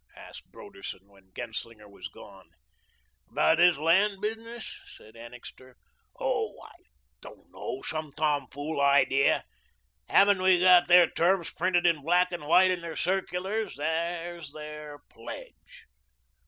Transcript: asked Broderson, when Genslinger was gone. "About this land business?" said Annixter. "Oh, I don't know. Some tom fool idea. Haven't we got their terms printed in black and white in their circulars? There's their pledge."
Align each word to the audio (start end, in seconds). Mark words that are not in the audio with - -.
asked 0.15 0.51
Broderson, 0.51 1.07
when 1.07 1.29
Genslinger 1.37 1.87
was 1.87 2.07
gone. 2.07 2.49
"About 3.29 3.57
this 3.59 3.77
land 3.77 4.19
business?" 4.19 4.79
said 4.87 5.15
Annixter. 5.15 5.75
"Oh, 6.19 6.59
I 6.63 6.71
don't 7.21 7.51
know. 7.51 7.83
Some 7.83 8.11
tom 8.11 8.47
fool 8.51 8.81
idea. 8.81 9.43
Haven't 10.09 10.41
we 10.41 10.59
got 10.59 10.87
their 10.87 11.07
terms 11.07 11.51
printed 11.51 11.85
in 11.85 12.01
black 12.03 12.31
and 12.31 12.47
white 12.47 12.71
in 12.71 12.81
their 12.81 12.95
circulars? 12.95 13.75
There's 13.75 14.51
their 14.53 15.01
pledge." 15.07 15.85